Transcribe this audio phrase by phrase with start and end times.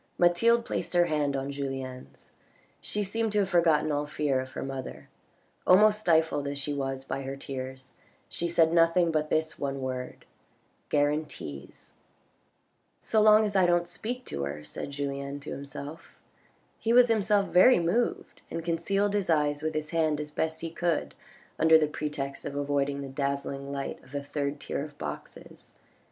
[0.17, 2.31] Mathilde placed her hand on Julien's;
[2.79, 5.09] she seemed to have forgotten all fear of her mother.
[5.67, 7.93] Almost stifled as she was by her tears,
[8.27, 10.25] she said nothing but this one word:"
[10.95, 11.93] Guarantees!""
[13.03, 16.17] So long as I don't speak to her," said Julien to himself.
[16.79, 20.71] He was himself very moved, and concealed his eyes with his hand as best he
[20.71, 21.13] could
[21.59, 25.75] under the pretext of avoiding the dazzling light of the third tier of boxes.